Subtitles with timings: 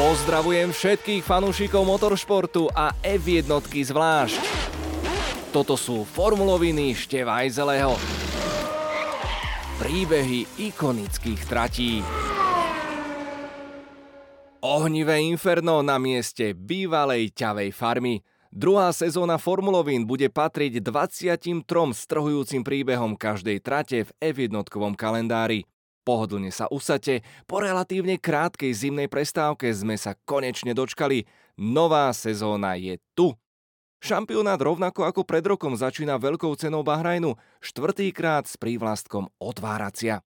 [0.00, 4.40] Pozdravujem všetkých fanúšikov motoršportu a F1 zvlášť.
[5.52, 8.00] Toto sú formuloviny Števajzeleho.
[9.76, 12.00] Príbehy ikonických tratí.
[14.64, 18.24] Ohnivé inferno na mieste bývalej ťavej farmy.
[18.48, 21.60] Druhá sezóna Formulovín bude patriť 23
[21.92, 24.64] strhujúcim príbehom každej trate v F1
[24.96, 25.68] kalendári.
[26.00, 31.28] Pohodlne sa usate, po relatívne krátkej zimnej prestávke sme sa konečne dočkali.
[31.60, 33.36] Nová sezóna je tu.
[34.00, 40.24] Šampionát rovnako ako pred rokom začína veľkou cenou Bahrajnu, štvrtýkrát s prívlastkom otváracia.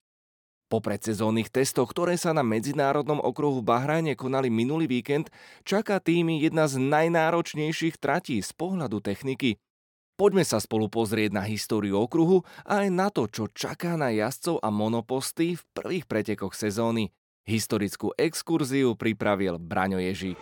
[0.70, 5.28] Po predsezónnych testoch, ktoré sa na medzinárodnom okruhu v Bahrajne konali minulý víkend,
[5.66, 9.58] čaká týmy jedna z najnáročnejších tratí z pohľadu techniky.
[10.14, 14.62] Poďme sa spolu pozrieť na históriu okruhu a aj na to, čo čaká na jazdcov
[14.62, 17.10] a monoposty v prvých pretekoch sezóny.
[17.42, 20.38] Historickú exkurziu pripravil Braňo Ježík.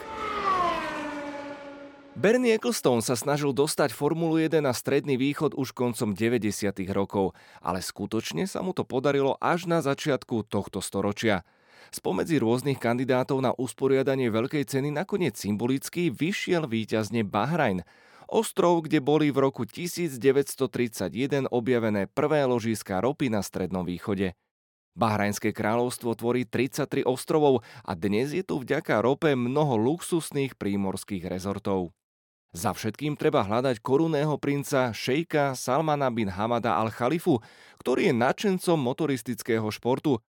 [2.13, 6.53] Bernie Ecclestone sa snažil dostať Formulu 1 na Stredný východ už koncom 90.
[6.93, 7.33] rokov,
[7.65, 11.49] ale skutočne sa mu to podarilo až na začiatku tohto storočia.
[11.89, 17.89] Spomedzi rôznych kandidátov na usporiadanie veľkej ceny nakoniec symbolicky vyšiel víťazne Bahrajn,
[18.33, 24.33] ostrov, kde boli v roku 1931 objavené prvé ložiska ropy na Strednom východe.
[24.97, 31.93] Bahrajnské kráľovstvo tvorí 33 ostrovov a dnes je tu vďaka rope mnoho luxusných prímorských rezortov.
[32.53, 37.41] Za všetkým treba hľadať korunného princa šejka Salmana bin Hamada al-Khalifu,
[37.81, 40.21] ktorý je nadšencom motoristického športu.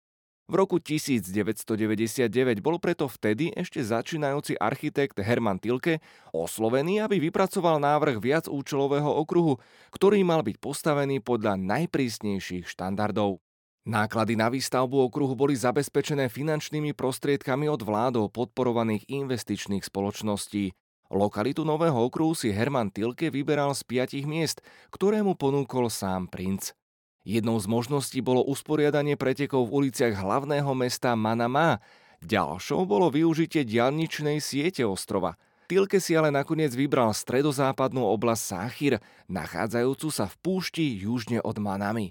[0.52, 2.28] V roku 1999
[2.60, 9.56] bol preto vtedy ešte začínajúci architekt Herman Tilke oslovený, aby vypracoval návrh viacúčelového okruhu,
[9.96, 13.40] ktorý mal byť postavený podľa najprísnejších štandardov.
[13.88, 20.76] Náklady na výstavbu okruhu boli zabezpečené finančnými prostriedkami od vládov podporovaných investičných spoločností.
[21.08, 24.60] Lokalitu nového okruhu si Herman Tilke vyberal z piatich miest,
[24.92, 26.76] ktoré mu ponúkol sám princ.
[27.22, 31.78] Jednou z možností bolo usporiadanie pretekov v uliciach hlavného mesta Manama,
[32.18, 35.38] ďalšou bolo využitie dialničnej siete ostrova.
[35.70, 38.94] Tilke si ale nakoniec vybral stredozápadnú oblasť Sáchir,
[39.30, 42.10] nachádzajúcu sa v púšti južne od Manamy.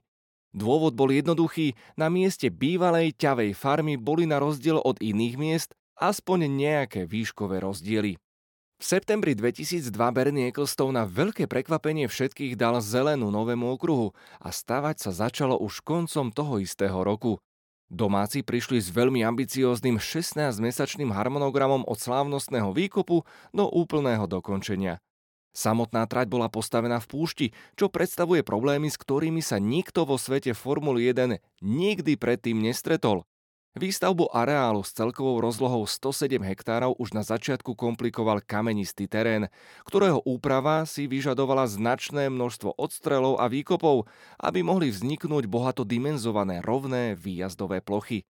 [0.56, 5.70] Dôvod bol jednoduchý, na mieste bývalej ťavej farmy boli na rozdiel od iných miest
[6.00, 8.18] aspoň nejaké výškové rozdiely.
[8.82, 15.06] V septembri 2002 Bernie Ecclestone na veľké prekvapenie všetkých dal zelenú novému okruhu a stavať
[15.06, 17.38] sa začalo už koncom toho istého roku.
[17.94, 23.22] Domáci prišli s veľmi ambicióznym 16-mesačným harmonogramom od slávnostného výkopu
[23.54, 24.98] do úplného dokončenia.
[25.54, 30.58] Samotná trať bola postavená v púšti, čo predstavuje problémy, s ktorými sa nikto vo svete
[30.58, 33.30] Formuly 1 nikdy predtým nestretol.
[33.72, 39.48] Výstavbu areálu s celkovou rozlohou 107 hektárov už na začiatku komplikoval kamenistý terén,
[39.88, 44.12] ktorého úprava si vyžadovala značné množstvo odstrelov a výkopov,
[44.44, 48.28] aby mohli vzniknúť bohato dimenzované rovné výjazdové plochy.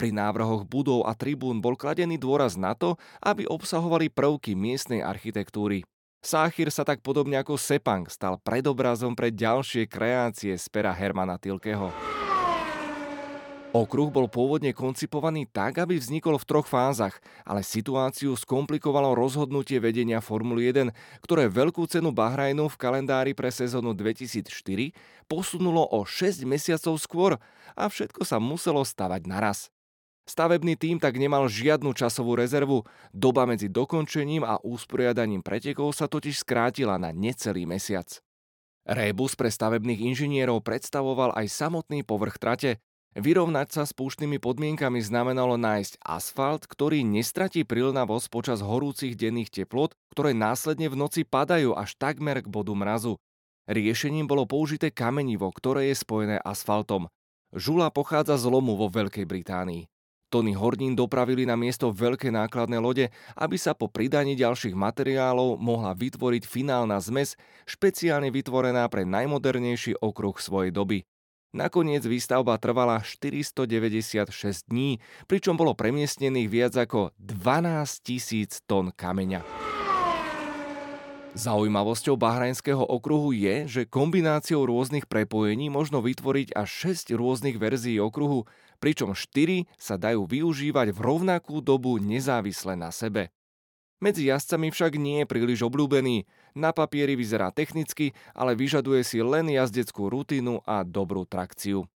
[0.00, 5.84] Pri návrhoch budov a tribún bol kladený dôraz na to, aby obsahovali prvky miestnej architektúry.
[6.24, 12.17] Sáchir sa tak podobne ako Sepang stal predobrazom pre ďalšie kreácie z pera Hermana Tilkeho.
[13.78, 20.18] Okruh bol pôvodne koncipovaný tak, aby vznikol v troch fázach, ale situáciu skomplikovalo rozhodnutie vedenia
[20.18, 20.90] Formuly 1,
[21.22, 24.50] ktoré veľkú cenu Bahrajnu v kalendári pre sezónu 2004
[25.30, 27.32] posunulo o 6 mesiacov skôr
[27.78, 29.70] a všetko sa muselo stavať naraz.
[30.26, 32.82] Stavebný tým tak nemal žiadnu časovú rezervu,
[33.14, 38.10] doba medzi dokončením a usporiadaním pretekov sa totiž skrátila na necelý mesiac.
[38.88, 42.82] Rébus pre stavebných inžinierov predstavoval aj samotný povrch trate,
[43.18, 49.90] Vyrovnať sa s púštnymi podmienkami znamenalo nájsť asfalt, ktorý nestratí prilnavosť počas horúcich denných teplot,
[50.14, 53.18] ktoré následne v noci padajú až takmer k bodu mrazu.
[53.66, 57.10] Riešením bolo použité kamenivo, ktoré je spojené asfaltom.
[57.50, 59.90] Žula pochádza z lomu vo Veľkej Británii.
[60.30, 65.90] Tony Hornín dopravili na miesto veľké nákladné lode, aby sa po pridaní ďalších materiálov mohla
[65.90, 67.34] vytvoriť finálna zmes,
[67.66, 71.02] špeciálne vytvorená pre najmodernejší okruh svojej doby.
[71.48, 79.40] Nakoniec výstavba trvala 496 dní, pričom bolo premiestnených viac ako 12 tisíc tón kameňa.
[81.32, 88.44] Zaujímavosťou bahrajnského okruhu je, že kombináciou rôznych prepojení možno vytvoriť až 6 rôznych verzií okruhu,
[88.76, 93.32] pričom 4 sa dajú využívať v rovnakú dobu nezávisle na sebe.
[93.98, 96.22] Medzi jazdcami však nie je príliš obľúbený.
[96.54, 101.90] Na papieri vyzerá technicky, ale vyžaduje si len jazdeckú rutinu a dobrú trakciu.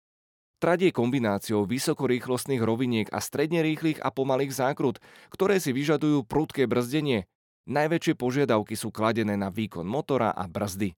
[0.59, 4.99] Trať je kombináciou vysokorýchlostných roviniek a stredne rýchlych a pomalých zákrut,
[5.31, 7.27] ktoré si vyžadujú prudké brzdenie.
[7.67, 10.95] Najväčšie požiadavky sú kladené na výkon motora a brzdy.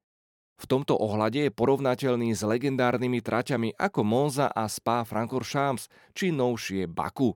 [0.62, 6.86] V tomto ohľade je porovnateľný s legendárnymi traťami ako Monza a Spa Francorchamps či novšie
[6.86, 7.34] Baku.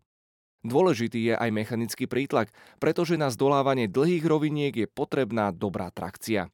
[0.66, 2.50] Dôležitý je aj mechanický prítlak,
[2.82, 6.50] pretože na zdolávanie dlhých roviniek je potrebná dobrá trakcia.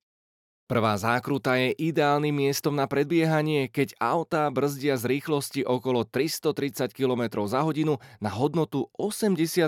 [0.71, 7.43] Prvá zákruta je ideálnym miestom na predbiehanie, keď autá brzdia z rýchlosti okolo 330 km
[7.43, 9.67] za hodinu na hodnotu 83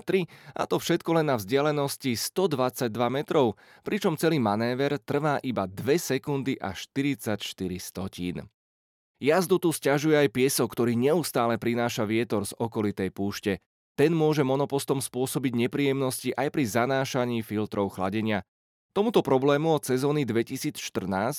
[0.56, 6.56] a to všetko len na vzdialenosti 122 metrov, pričom celý manéver trvá iba 2 sekundy
[6.56, 7.36] a 44
[7.84, 8.48] stotín.
[9.20, 13.60] Jazdu tu stiažuje aj piesok, ktorý neustále prináša vietor z okolitej púšte.
[13.94, 18.42] Ten môže monopostom spôsobiť nepríjemnosti aj pri zanášaní filtrov chladenia.
[18.94, 20.78] Tomuto problému od sezóny 2014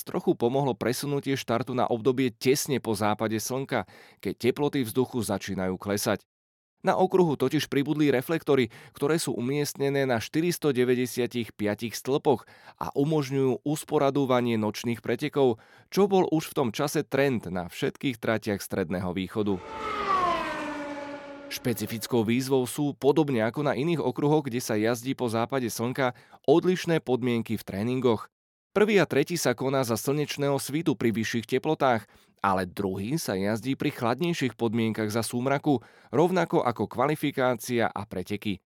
[0.03, 3.87] trochu pomohlo presunutie štartu na obdobie tesne po západe slnka,
[4.19, 6.23] keď teploty vzduchu začínajú klesať.
[6.83, 11.49] Na okruhu totiž pribudli reflektory, ktoré sú umiestnené na 495
[11.91, 12.45] stĺpoch
[12.77, 15.57] a umožňujú usporadúvanie nočných pretekov,
[15.89, 19.57] čo bol už v tom čase trend na všetkých tratiach Stredného východu.
[21.45, 26.17] Špecifickou výzvou sú, podobne ako na iných okruhoch, kde sa jazdí po západe slnka,
[26.49, 28.27] odlišné podmienky v tréningoch.
[28.75, 32.03] Prvý a tretí sa koná za slnečného svitu pri vyšších teplotách,
[32.43, 35.79] ale druhý sa jazdí pri chladnejších podmienkach za súmraku,
[36.11, 38.59] rovnako ako kvalifikácia a preteky.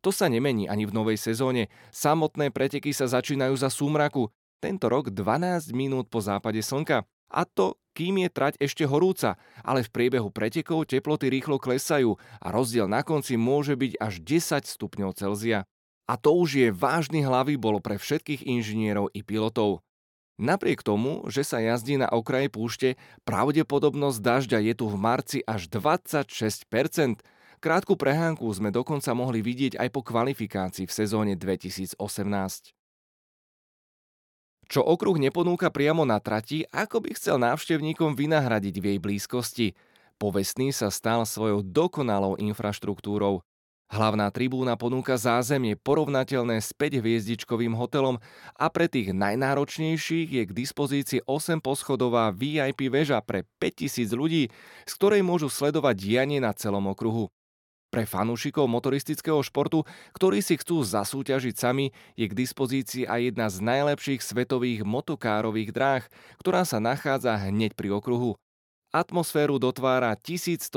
[0.00, 1.68] To sa nemení ani v novej sezóne.
[1.92, 4.32] Samotné preteky sa začínajú za súmraku,
[4.64, 7.04] tento rok 12 minút po západe slnka.
[7.30, 12.46] A to kým je trať ešte horúca, ale v priebehu pretekov teploty rýchlo klesajú a
[12.48, 15.66] rozdiel na konci môže byť až 10 stupňov Celzia.
[16.08, 19.84] A to už je vážny hlavy bolo pre všetkých inžinierov i pilotov.
[20.40, 22.88] Napriek tomu, že sa jazdí na okraji púšte,
[23.28, 27.20] pravdepodobnosť dažďa je tu v marci až 26%.
[27.60, 32.00] Krátku prehánku sme dokonca mohli vidieť aj po kvalifikácii v sezóne 2018.
[34.70, 39.66] Čo okruh neponúka priamo na trati, ako by chcel návštevníkom vynahradiť v jej blízkosti.
[40.14, 43.42] Povestný sa stal svojou dokonalou infraštruktúrou.
[43.90, 48.22] Hlavná tribúna ponúka zázemie porovnateľné s 5 hviezdičkovým hotelom
[48.54, 54.54] a pre tých najnáročnejších je k dispozícii 8 poschodová VIP väža pre 5000 ľudí,
[54.86, 57.26] z ktorej môžu sledovať dianie na celom okruhu.
[57.90, 59.82] Pre fanúšikov motoristického športu,
[60.14, 66.04] ktorí si chcú zasúťažiť sami, je k dispozícii aj jedna z najlepších svetových motokárových dráh,
[66.38, 68.38] ktorá sa nachádza hneď pri okruhu.
[68.94, 70.70] Atmosféru dotvára 1120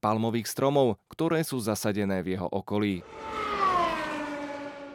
[0.00, 3.04] palmových stromov, ktoré sú zasadené v jeho okolí.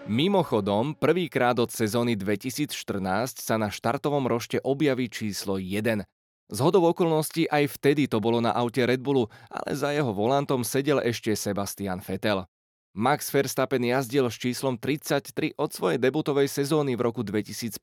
[0.05, 6.05] Mimochodom, prvýkrát od sezóny 2014 sa na štartovom rošte objaví číslo 1.
[6.45, 10.61] Z hodov okolností aj vtedy to bolo na aute Red Bullu, ale za jeho volantom
[10.61, 12.45] sedel ešte Sebastian Vettel.
[12.95, 17.81] Max Verstappen jazdil s číslom 33 od svojej debutovej sezóny v roku 2015,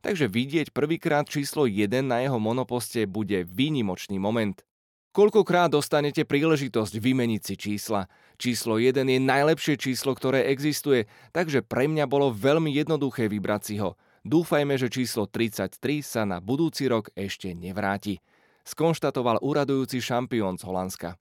[0.00, 4.64] takže vidieť prvýkrát číslo 1 na jeho monoposte bude výnimočný moment.
[5.12, 8.08] Koľkokrát dostanete príležitosť vymeniť si čísla?
[8.40, 11.04] Číslo 1 je najlepšie číslo, ktoré existuje,
[11.36, 13.94] takže pre mňa bolo veľmi jednoduché vybrať si ho.
[14.24, 18.24] Dúfajme, že číslo 33 sa na budúci rok ešte nevráti,
[18.64, 21.20] skonštatoval úradujúci šampión z Holandska.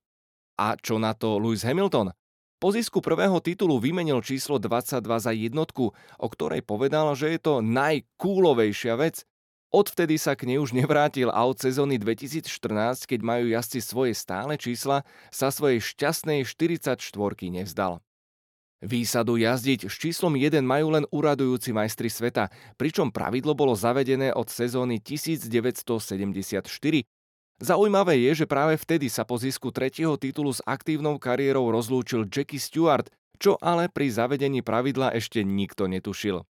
[0.55, 2.15] A čo na to Lewis Hamilton?
[2.63, 7.59] Po zisku prvého titulu vymenil číslo 22 za jednotku, o ktorej povedal, že je to
[7.59, 9.27] najkúlovejšia vec.
[9.67, 12.47] Odvtedy sa k nej už nevrátil a od sezóny 2014,
[13.03, 16.95] keď majú jazdci svoje stále čísla, sa svojej šťastnej 44
[17.51, 17.99] nevzdal.
[18.83, 24.51] Výsadu jazdiť s číslom 1 majú len uradujúci majstri sveta, pričom pravidlo bolo zavedené od
[24.51, 26.67] sezóny 1974.
[27.63, 32.59] Zaujímavé je, že práve vtedy sa po zisku tretieho titulu s aktívnou kariérou rozlúčil Jackie
[32.59, 33.07] Stewart,
[33.39, 36.43] čo ale pri zavedení pravidla ešte nikto netušil.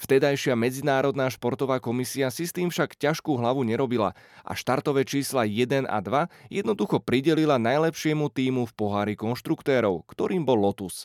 [0.00, 5.84] Vtedajšia Medzinárodná športová komisia si s tým však ťažkú hlavu nerobila a štartové čísla 1
[5.84, 11.04] a 2 jednoducho pridelila najlepšiemu týmu v pohári konštruktérov, ktorým bol Lotus.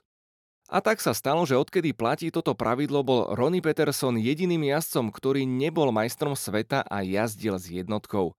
[0.72, 5.44] A tak sa stalo, že odkedy platí toto pravidlo, bol Ronnie Peterson jediným jazdcom, ktorý
[5.44, 8.32] nebol majstrom sveta a jazdil s jednotkou.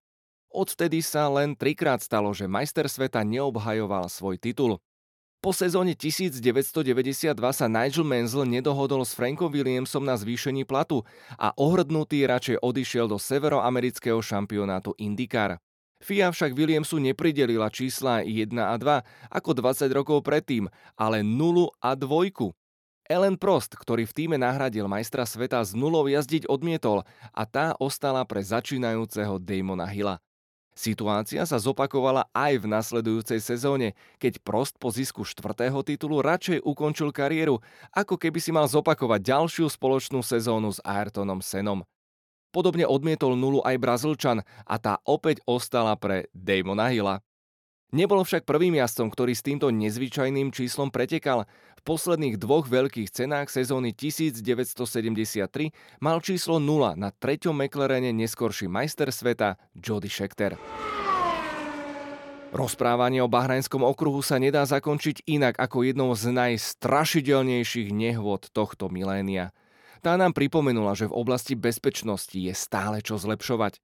[0.49, 4.81] Odvtedy sa len trikrát stalo, že majster sveta neobhajoval svoj titul.
[5.45, 11.05] Po sezóne 1992 sa Nigel Mansell nedohodol s Frankom Williamsom na zvýšení platu
[11.37, 15.61] a ohrdnutý radšej odišiel do severoamerického šampionátu IndyCar.
[16.03, 20.67] FIA však Williamsu nepridelila čísla 1 a 2 ako 20 rokov predtým,
[20.99, 22.51] ale 0 a 2.
[23.07, 28.27] Ellen Prost, ktorý v týme nahradil majstra sveta z nulou jazdiť odmietol a tá ostala
[28.27, 30.19] pre začínajúceho Damona Hilla.
[30.73, 37.13] Situácia sa zopakovala aj v nasledujúcej sezóne, keď Prost po zisku štvrtého titulu radšej ukončil
[37.13, 37.61] kariéru,
[37.93, 41.85] ako keby si mal zopakovať ďalšiu spoločnú sezónu s Ayrtonom Senom.
[42.53, 47.25] Podobne odmietol nulu aj Brazílčan a tá opäť ostala pre Damona Hilla.
[47.93, 51.45] Nebol však prvým jazdcom, ktorý s týmto nezvyčajným číslom pretekal.
[51.77, 54.81] V posledných dvoch veľkých cenách sezóny 1973
[56.01, 60.57] mal číslo 0 na treťom McLarene neskorší majster sveta Jody Scheckter.
[62.53, 69.57] Rozprávanie o Bahrajnskom okruhu sa nedá zakončiť inak ako jednou z najstrašidelnejších nehôd tohto milénia.
[70.03, 73.79] Tá nám pripomenula, že v oblasti bezpečnosti je stále čo zlepšovať.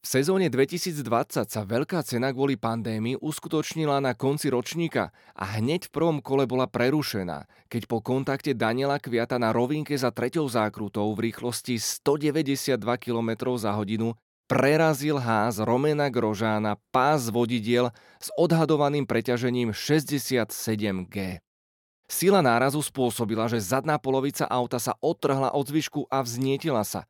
[0.00, 1.04] V sezóne 2020
[1.44, 6.70] sa veľká cena kvôli pandémii uskutočnila na konci ročníka a hneď v prvom kole bola
[6.70, 13.52] prerušená, keď po kontakte Daniela Kviata na rovinke za treťou zákrutou v rýchlosti 192 km
[13.60, 14.16] za hodinu
[14.48, 21.44] prerazil ház Romena Grožána pás vodidiel s odhadovaným preťažením 67G.
[22.08, 27.04] Sila nárazu spôsobila, že zadná polovica auta sa odtrhla od zvyšku a vznietila sa.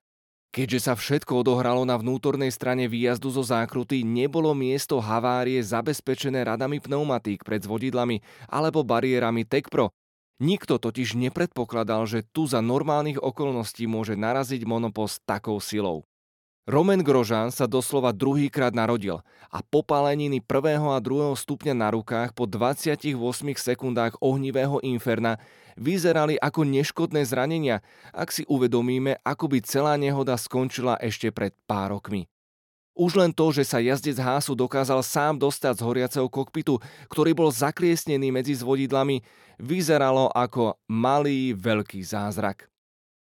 [0.51, 6.83] Keďže sa všetko odohralo na vnútornej strane výjazdu zo zákruty, nebolo miesto havárie zabezpečené radami
[6.83, 9.95] pneumatík pred vodidlami alebo bariérami TechPro.
[10.41, 16.08] Nikto totiž nepredpokladal, že tu za normálnych okolností môže naraziť monopost takou silou.
[16.69, 22.45] Roman Grožan sa doslova druhýkrát narodil a popáleniny prvého a druhého stupňa na rukách po
[22.45, 23.09] 28
[23.57, 25.41] sekundách ohnivého inferna
[25.81, 27.81] vyzerali ako neškodné zranenia,
[28.13, 32.29] ak si uvedomíme, ako by celá nehoda skončila ešte pred pár rokmi.
[32.93, 36.77] Už len to, že sa jazdec Hásu dokázal sám dostať z horiaceho kokpitu,
[37.09, 39.25] ktorý bol zakliesnený medzi zvodidlami,
[39.57, 42.69] vyzeralo ako malý veľký zázrak.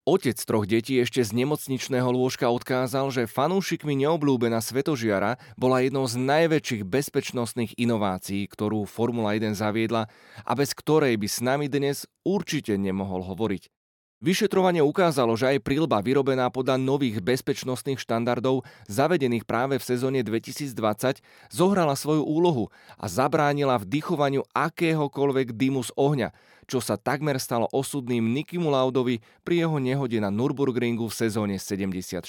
[0.03, 6.19] Otec troch detí ešte z nemocničného lôžka odkázal, že fanúšikmi neobľúbená svetožiara bola jednou z
[6.19, 10.11] najväčších bezpečnostných inovácií, ktorú Formula 1 zaviedla
[10.43, 13.71] a bez ktorej by s nami dnes určite nemohol hovoriť.
[14.19, 21.23] Vyšetrovanie ukázalo, že aj prílba vyrobená podľa nových bezpečnostných štandardov zavedených práve v sezóne 2020
[21.47, 22.67] zohrala svoju úlohu
[22.99, 26.35] a zabránila vdychovaniu akéhokoľvek dymu z ohňa,
[26.67, 32.23] čo sa takmer stalo osudným Nikimu Laudovi pri jeho nehode na Nürburgringu v sezóne 76.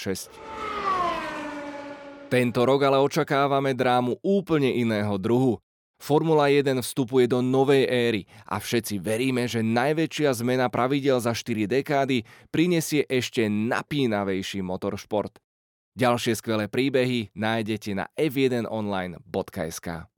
[2.32, 5.62] Tento rok ale očakávame drámu úplne iného druhu.
[6.02, 11.70] Formula 1 vstupuje do novej éry a všetci veríme, že najväčšia zmena pravidel za 4
[11.70, 15.38] dekády prinesie ešte napínavejší motoršport.
[15.94, 20.10] Ďalšie skvelé príbehy nájdete na f1online.sk.